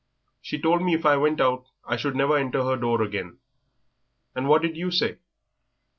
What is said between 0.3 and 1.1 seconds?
"She told me if